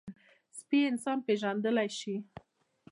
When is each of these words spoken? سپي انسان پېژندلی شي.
سپي 0.57 0.79
انسان 0.91 1.17
پېژندلی 1.27 1.89
شي. 1.99 2.15